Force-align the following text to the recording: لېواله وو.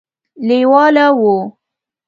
لېواله 0.47 1.05
وو. 1.19 1.35